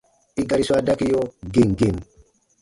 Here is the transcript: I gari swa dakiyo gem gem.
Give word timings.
I 0.41 0.43
gari 0.49 0.63
swa 0.67 0.85
dakiyo 0.87 1.21
gem 1.53 1.69
gem. 1.79 1.97